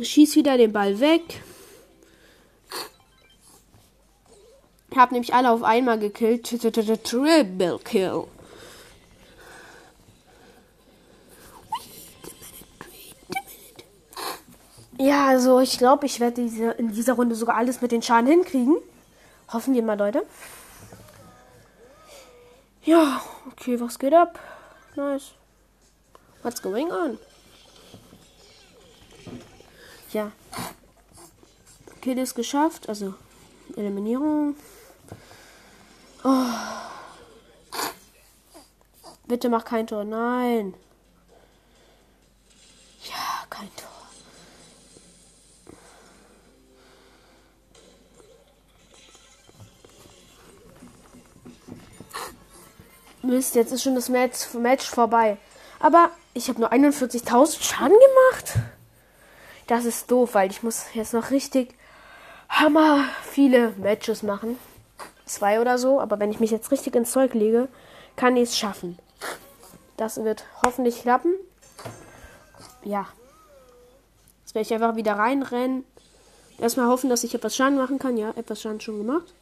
Schieß 0.00 0.36
wieder 0.36 0.56
den 0.56 0.72
Ball 0.72 1.00
weg. 1.00 1.42
Ich 4.90 4.98
habe 4.98 5.14
nämlich 5.14 5.32
alle 5.32 5.50
auf 5.50 5.62
einmal 5.62 5.98
gekillt. 5.98 6.44
Triple 6.44 7.78
Kill. 7.84 8.24
Ja, 14.98 15.21
also 15.32 15.60
ich 15.60 15.78
glaube, 15.78 16.04
ich 16.04 16.20
werde 16.20 16.42
diese, 16.42 16.72
in 16.72 16.92
dieser 16.92 17.14
Runde 17.14 17.34
sogar 17.34 17.56
alles 17.56 17.80
mit 17.80 17.90
den 17.90 18.02
Schaden 18.02 18.26
hinkriegen. 18.26 18.76
Hoffen 19.50 19.72
wir 19.72 19.82
mal, 19.82 19.98
Leute. 19.98 20.26
Ja, 22.84 23.22
okay, 23.50 23.80
was 23.80 23.98
geht 23.98 24.12
ab? 24.12 24.38
Nice. 24.94 25.32
What's 26.42 26.60
going 26.60 26.90
on? 26.90 27.18
Ja. 30.12 30.32
Kill 32.02 32.18
ist 32.18 32.34
geschafft, 32.34 32.90
also 32.90 33.14
Eliminierung. 33.74 34.54
Oh. 36.24 36.44
Bitte 39.26 39.48
mach 39.48 39.64
kein 39.64 39.86
Tor. 39.86 40.04
Nein. 40.04 40.74
Mist, 53.42 53.56
jetzt 53.56 53.72
ist 53.72 53.82
schon 53.82 53.96
das 53.96 54.08
Match, 54.08 54.54
Match 54.54 54.88
vorbei. 54.88 55.36
Aber 55.80 56.10
ich 56.32 56.48
habe 56.48 56.60
nur 56.60 56.72
41.000 56.72 57.60
Schaden 57.60 57.88
gemacht. 57.88 58.54
Das 59.66 59.84
ist 59.84 60.08
doof, 60.12 60.34
weil 60.34 60.48
ich 60.52 60.62
muss 60.62 60.84
jetzt 60.94 61.12
noch 61.12 61.32
richtig 61.32 61.74
hammer 62.48 63.04
viele 63.28 63.70
Matches 63.78 64.22
machen 64.22 64.58
zwei 65.26 65.60
oder 65.60 65.76
so. 65.76 66.00
Aber 66.00 66.20
wenn 66.20 66.30
ich 66.30 66.38
mich 66.38 66.52
jetzt 66.52 66.70
richtig 66.70 66.94
ins 66.94 67.10
Zeug 67.10 67.34
lege, 67.34 67.66
kann 68.14 68.36
ich 68.36 68.50
es 68.50 68.56
schaffen. 68.56 68.96
Das 69.96 70.22
wird 70.22 70.44
hoffentlich 70.64 71.02
klappen. 71.02 71.34
Ja. 72.84 73.08
Jetzt 74.44 74.54
werde 74.54 74.66
ich 74.66 74.72
einfach 74.74 74.94
wieder 74.94 75.14
reinrennen. 75.14 75.84
Erstmal 76.60 76.86
hoffen, 76.86 77.10
dass 77.10 77.24
ich 77.24 77.34
etwas 77.34 77.56
Schaden 77.56 77.76
machen 77.76 77.98
kann. 77.98 78.16
Ja, 78.16 78.30
etwas 78.36 78.62
Schaden 78.62 78.80
schon 78.80 78.98
gemacht. 78.98 79.34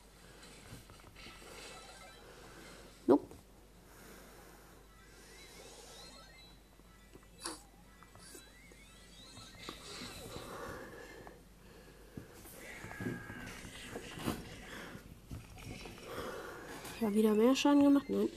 Ja, 17.11 17.14
wieder 17.14 17.35
mehr 17.35 17.57
Schaden 17.57 17.83
gemacht? 17.83 18.09
Nein. 18.09 18.29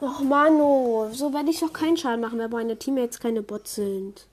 Och, 0.00 0.20
Mano, 0.20 1.10
so 1.12 1.32
werde 1.32 1.50
ich 1.50 1.60
doch 1.60 1.72
keinen 1.72 1.96
Schaden 1.96 2.20
machen, 2.20 2.38
weil 2.38 2.48
meine 2.48 2.78
Teammates 2.78 3.18
keine 3.18 3.42
Bots 3.42 3.74
sind. 3.76 4.26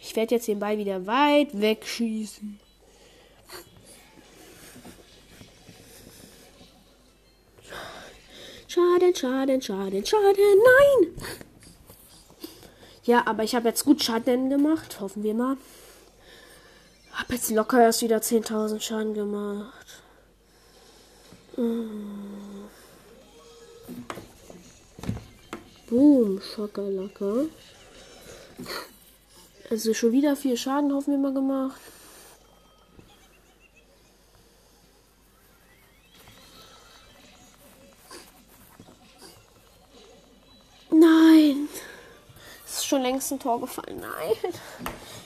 Ich 0.00 0.16
werde 0.16 0.34
jetzt 0.36 0.48
den 0.48 0.58
Ball 0.58 0.78
wieder 0.78 1.06
weit 1.06 1.60
wegschießen. 1.60 2.58
Schaden, 9.14 9.62
Schaden, 9.62 10.04
Schaden, 10.04 10.36
Schaden. 10.36 10.58
Nein! 10.64 11.14
Ja, 13.04 13.26
aber 13.26 13.42
ich 13.42 13.54
habe 13.54 13.68
jetzt 13.68 13.84
gut 13.84 14.02
Schaden 14.02 14.50
gemacht. 14.50 15.00
Hoffen 15.00 15.22
wir 15.22 15.34
mal. 15.34 15.56
Hab 17.12 17.30
jetzt 17.32 17.50
locker 17.50 17.80
erst 17.82 18.02
wieder 18.02 18.18
10.000 18.18 18.80
Schaden 18.80 19.14
gemacht. 19.14 19.86
Mm. 21.56 22.68
Boom, 25.88 26.40
Schokolacke. 26.40 27.48
Also 29.70 29.92
schon 29.92 30.12
wieder 30.12 30.36
viel 30.36 30.56
Schaden, 30.56 30.92
hoffen 30.92 31.12
wir 31.12 31.18
mal 31.18 31.34
gemacht. 31.34 31.80
Schon 42.90 43.02
längst 43.02 43.32
ein 43.32 43.38
Tor 43.38 43.60
gefallen. 43.60 44.00
Nein. 44.00 44.52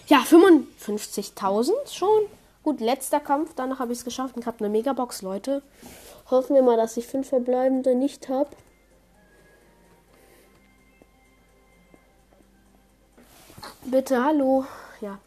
Ja, 0.06 0.18
55.000 0.18 1.72
schon. 1.90 2.26
Gut, 2.62 2.80
letzter 2.80 3.20
Kampf. 3.20 3.54
Danach 3.56 3.78
habe 3.78 3.92
ich 3.92 3.98
es 3.98 4.04
geschafft 4.04 4.36
und 4.36 4.46
habe 4.46 4.58
eine 4.60 4.68
Megabox, 4.68 5.22
Leute. 5.22 5.62
Hoffen 6.30 6.54
wir 6.54 6.62
mal, 6.62 6.76
dass 6.76 6.96
ich 6.96 7.06
fünf 7.06 7.28
verbleibende 7.28 7.94
nicht 7.94 8.28
habe. 8.28 8.50
Bitte, 13.84 14.22
hallo. 14.22 14.64
Ja, 15.00 15.18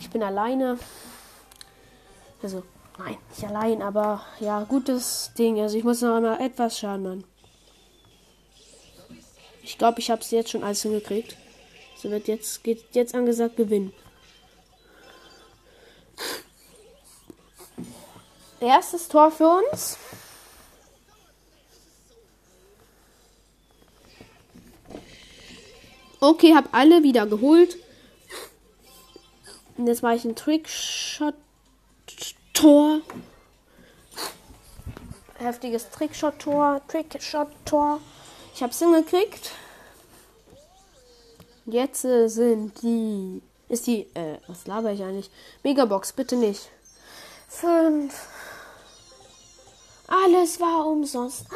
ich 0.00 0.10
bin 0.10 0.22
alleine. 0.22 0.78
Also, 2.42 2.62
nein, 2.98 3.16
nicht 3.30 3.44
allein, 3.44 3.82
aber 3.82 4.22
ja, 4.40 4.64
gutes 4.64 5.32
Ding. 5.38 5.60
Also, 5.60 5.78
ich 5.78 5.84
muss 5.84 6.02
noch 6.02 6.16
einmal 6.16 6.40
etwas 6.40 6.78
schauen, 6.78 7.02
Mann. 7.02 7.24
Ich 9.62 9.78
glaube, 9.78 10.00
ich 10.00 10.10
habe 10.10 10.20
es 10.20 10.30
jetzt 10.30 10.50
schon 10.50 10.62
alles 10.62 10.82
hingekriegt. 10.82 11.36
So 12.04 12.10
wird 12.10 12.28
jetzt, 12.28 12.62
geht 12.62 12.84
jetzt 12.92 13.14
angesagt, 13.14 13.56
gewinnen. 13.56 13.94
Erstes 18.60 19.08
Tor 19.08 19.30
für 19.30 19.48
uns. 19.48 19.96
Okay, 26.20 26.54
hab 26.54 26.74
alle 26.74 27.02
wieder 27.02 27.26
geholt. 27.26 27.78
Und 29.78 29.86
jetzt 29.86 30.02
mache 30.02 30.16
ich 30.16 30.26
ein 30.26 30.36
Trickshot-Tor. 30.36 33.00
Heftiges 35.38 35.88
Trickshot-Tor. 35.88 36.82
Trickshot-Tor. 36.86 37.98
Ich 38.54 38.62
hab's 38.62 38.80
hingekriegt. 38.80 39.52
Jetzt 41.66 42.04
äh, 42.04 42.28
sind 42.28 42.82
die. 42.82 43.42
Ist 43.68 43.86
die. 43.86 44.02
Äh, 44.14 44.38
was 44.46 44.66
laber 44.66 44.92
ich 44.92 45.02
eigentlich? 45.02 45.30
Megabox, 45.62 46.12
bitte 46.12 46.36
nicht. 46.36 46.68
Fünf. 47.48 48.28
Alles 50.06 50.60
war 50.60 50.86
umsonst. 50.86 51.46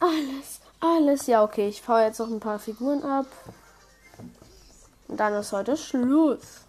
Alles, 0.00 0.60
alles. 0.80 1.26
Ja, 1.26 1.42
okay, 1.42 1.68
ich 1.68 1.80
fahre 1.80 2.04
jetzt 2.04 2.18
noch 2.18 2.28
ein 2.28 2.40
paar 2.40 2.58
Figuren 2.58 3.02
ab. 3.02 3.26
Und 5.08 5.18
dann 5.18 5.32
ist 5.34 5.52
heute 5.52 5.76
Schluss. 5.76 6.60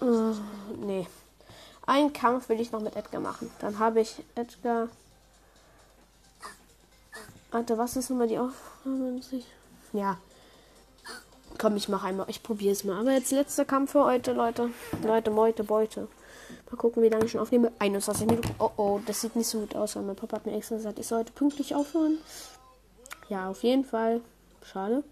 Äh, 0.00 0.32
nee. 0.78 1.06
Einen 1.84 2.12
Kampf 2.12 2.48
will 2.48 2.60
ich 2.60 2.72
noch 2.72 2.80
mit 2.80 2.96
Edgar 2.96 3.20
machen. 3.20 3.50
Dann 3.60 3.78
habe 3.78 4.00
ich 4.00 4.22
Edgar. 4.34 4.88
Warte, 7.50 7.78
was 7.78 7.96
ist 7.96 8.10
nochmal 8.10 8.28
die 8.28 8.38
Aufnahme? 8.38 9.20
Ja. 9.92 10.18
Komm, 11.58 11.76
ich 11.76 11.88
mache 11.88 12.08
einmal. 12.08 12.26
Ich 12.28 12.42
probiere 12.42 12.72
es 12.72 12.84
mal. 12.84 13.00
Aber 13.00 13.12
jetzt 13.12 13.32
letzter 13.32 13.64
Kampf 13.64 13.92
für 13.92 14.04
heute, 14.04 14.32
Leute. 14.32 14.70
Leute, 15.04 15.30
Meute, 15.30 15.64
Beute. 15.64 16.08
Mal 16.70 16.76
gucken, 16.76 17.02
wie 17.02 17.08
lange 17.08 17.24
ich 17.24 17.32
schon 17.32 17.40
aufnehme. 17.40 17.72
21 17.78 18.26
Minuten. 18.26 18.54
Oh, 18.58 18.70
oh, 18.76 19.00
das 19.06 19.20
sieht 19.20 19.36
nicht 19.36 19.48
so 19.48 19.60
gut 19.60 19.74
aus. 19.74 19.94
Mein 19.94 20.16
Papa 20.16 20.36
hat 20.36 20.46
mir 20.46 20.56
extra 20.56 20.76
gesagt, 20.76 20.98
ich 20.98 21.06
sollte 21.06 21.32
pünktlich 21.32 21.74
aufhören. 21.74 22.18
Ja, 23.28 23.48
auf 23.48 23.62
jeden 23.62 23.84
Fall. 23.84 24.20
Schade. 24.62 25.02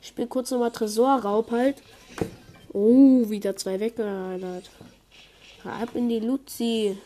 Ich 0.00 0.08
spiele 0.08 0.28
kurz 0.28 0.50
nochmal 0.50 0.70
Tresorraub 0.70 1.50
halt. 1.50 1.82
Oh, 2.72 3.28
wieder 3.28 3.56
zwei 3.56 3.80
weggehalten. 3.80 4.62
Ab 5.64 5.88
in 5.94 6.08
die 6.08 6.20
Luzi. 6.20 6.96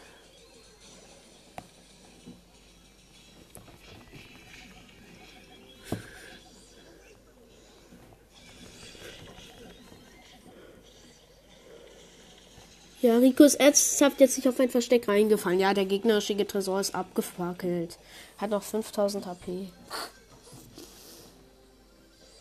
Ja, 13.03 13.17
Rico 13.17 13.45
ist 13.45 13.55
ernsthaft 13.55 14.21
jetzt 14.21 14.37
nicht 14.37 14.47
auf 14.47 14.61
ein 14.61 14.69
Versteck 14.69 15.09
reingefallen. 15.09 15.59
Ja, 15.59 15.73
der 15.73 15.87
gegnerische 15.87 16.37
Tresor 16.47 16.81
ist 16.81 16.95
abgefackelt. 16.95 17.99
Hat 18.37 18.51
noch 18.51 18.63
5000 18.63 19.25
HP. 19.25 19.71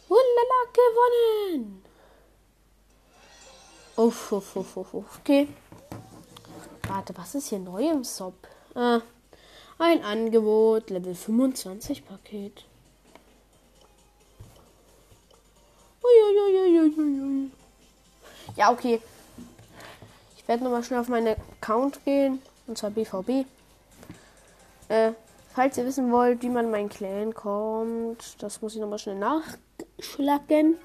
Hulala, 0.09 0.61
gewonnen! 0.73 1.81
Uff, 3.95 4.31
uff, 4.33 4.55
uff, 4.57 4.75
uff. 4.75 5.19
Okay. 5.19 5.47
Warte, 6.89 7.15
was 7.15 7.35
ist 7.35 7.47
hier 7.47 7.59
neu 7.59 7.89
im 7.89 8.03
Sop? 8.03 8.35
Ah, 8.75 9.01
ein 9.77 10.03
Angebot, 10.03 10.89
Level 10.89 11.15
25 11.15 12.05
Paket. 12.05 12.65
Uiuiuiuiui. 16.03 17.49
Ja, 18.57 18.73
okay 18.73 18.99
werde 20.49 20.63
nochmal 20.63 20.83
schnell 20.83 20.99
auf 20.99 21.09
meinen 21.09 21.35
Account 21.62 22.03
gehen. 22.05 22.41
Und 22.65 22.77
zwar 22.77 22.89
BVB. 22.89 23.45
Äh, 24.89 25.12
falls 25.53 25.77
ihr 25.77 25.85
wissen 25.85 26.12
wollt, 26.12 26.41
wie 26.41 26.49
man 26.49 26.65
in 26.65 26.71
meinen 26.71 26.89
Clan 26.89 27.35
kommt, 27.35 28.41
das 28.41 28.62
muss 28.62 28.73
ich 28.73 28.81
nochmal 28.81 28.97
schnell 28.97 29.15
nachschlagen. 29.15 30.77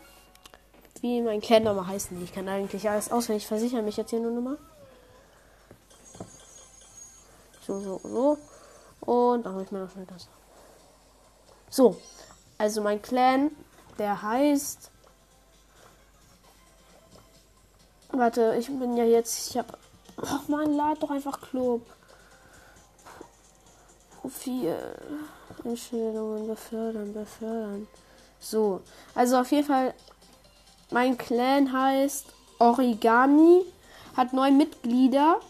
Wie 1.00 1.22
mein 1.22 1.40
Clan 1.40 1.64
nochmal 1.64 1.86
heißen. 1.86 2.22
Ich 2.22 2.34
kann 2.34 2.46
eigentlich 2.46 2.88
alles 2.88 3.10
auswendig 3.10 3.46
versichern, 3.46 3.86
mich 3.86 3.96
jetzt 3.96 4.10
hier 4.10 4.20
nur 4.20 4.32
nochmal. 4.32 4.58
So, 7.66 7.80
so, 7.80 8.00
so. 8.04 8.38
Und 9.00 9.46
dann 9.46 9.60
ich 9.62 9.72
mir 9.72 9.80
noch 9.80 9.90
schnell 9.90 10.06
das. 10.06 10.28
So. 11.70 11.96
Also 12.58 12.82
mein 12.82 13.00
Clan, 13.00 13.50
der 13.98 14.20
heißt 14.20 14.90
Warte, 18.16 18.54
ich 18.58 18.68
bin 18.68 18.96
ja 18.96 19.04
jetzt. 19.04 19.50
Ich 19.50 19.58
hab. 19.58 19.76
Ach 20.16 20.46
man, 20.46 20.76
lad 20.76 21.02
doch 21.02 21.10
einfach 21.10 21.40
Club. 21.40 21.82
Profil. 24.20 24.76
Einstellungen 25.64 26.46
befördern, 26.46 27.12
befördern. 27.12 27.88
So. 28.38 28.82
Also 29.14 29.38
auf 29.38 29.50
jeden 29.50 29.66
Fall. 29.66 29.94
Mein 30.90 31.18
Clan 31.18 31.72
heißt 31.72 32.26
Origami. 32.60 33.64
Hat 34.16 34.32
neun 34.32 34.56
Mitglieder. 34.56 35.40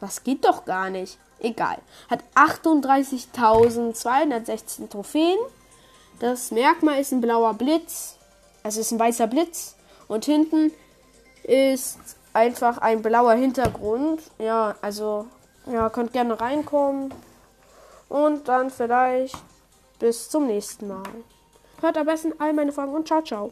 Was 0.00 0.24
geht 0.24 0.46
doch 0.46 0.64
gar 0.64 0.88
nicht. 0.88 1.18
Egal. 1.40 1.76
Hat 2.08 2.20
38.216 2.34 4.88
Trophäen. 4.88 5.36
Das 6.20 6.52
Merkmal 6.52 7.00
ist 7.00 7.12
ein 7.12 7.20
blauer 7.20 7.52
Blitz. 7.52 8.16
Also 8.62 8.80
ist 8.80 8.92
ein 8.92 8.98
weißer 8.98 9.26
Blitz. 9.26 9.76
Und 10.08 10.24
hinten 10.24 10.72
ist 11.44 11.98
einfach 12.32 12.78
ein 12.78 13.02
blauer 13.02 13.34
Hintergrund. 13.34 14.20
Ja, 14.38 14.74
also, 14.82 15.26
ja, 15.66 15.88
könnt 15.90 16.12
gerne 16.12 16.40
reinkommen. 16.40 17.12
Und 18.08 18.48
dann 18.48 18.70
vielleicht 18.70 19.36
bis 19.98 20.28
zum 20.28 20.46
nächsten 20.46 20.88
Mal. 20.88 21.02
Hört 21.80 21.96
am 21.96 22.06
besten 22.06 22.32
all 22.38 22.52
meine 22.52 22.72
Folgen 22.72 22.94
und 22.94 23.06
ciao, 23.06 23.22
ciao. 23.22 23.42